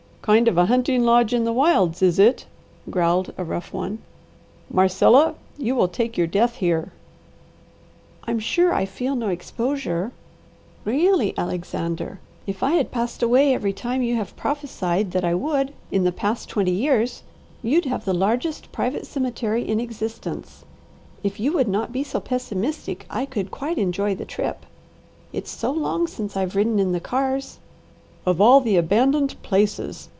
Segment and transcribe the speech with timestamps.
[0.21, 2.45] "Kind of a hunting lodge in the wilds, is it?"
[2.91, 3.97] growled a rough one.
[4.69, 6.91] "Marcella, you will take your death here!"
[8.25, 10.11] "I'm sure I feel no exposure.
[10.85, 15.73] Really, Alexander, if I had passed away every time you have prophesied that I would
[15.91, 17.23] in the past twenty years
[17.63, 20.63] you'd have the largest private cemetery in existence.
[21.23, 24.67] If you would not be so pessimistic I could quite enjoy the trip.
[25.33, 27.57] It's so long since I've ridden in the cars."
[28.23, 30.09] "Of all the abandoned places!